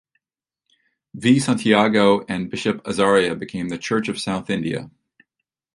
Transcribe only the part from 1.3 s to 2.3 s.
Santiago